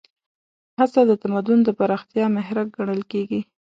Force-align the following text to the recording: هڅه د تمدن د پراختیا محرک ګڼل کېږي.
هڅه 0.79 1.01
د 1.09 1.11
تمدن 1.23 1.59
د 1.63 1.69
پراختیا 1.79 2.25
محرک 2.35 2.67
ګڼل 2.77 3.01
کېږي. 3.11 3.41